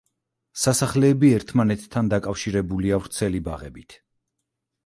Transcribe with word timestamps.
სასახლეები 0.61 1.29
ერთმანეთთან 1.39 2.09
დაკავშირებულია 2.15 3.01
ვრცელი 3.05 3.43
ბაღებით. 3.49 3.99